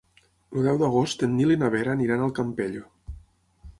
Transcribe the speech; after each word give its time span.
El 0.55 0.63
deu 0.69 0.79
d'agost 0.83 1.25
en 1.29 1.37
Nil 1.41 1.55
i 1.57 1.59
na 1.65 1.71
Vera 1.75 1.93
aniran 1.99 2.25
al 2.29 2.33
Campello. 2.41 2.87